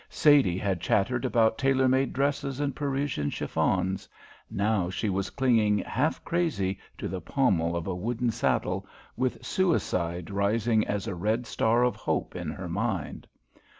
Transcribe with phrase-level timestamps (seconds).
[0.09, 4.09] Sadie had chattered about tailor made dresses and Parisian chiffons.
[4.49, 10.31] Now she was clinging, half crazy, to the pommel of a wooden saddle, with suicide
[10.31, 13.27] rising as a red star of hope in her mind.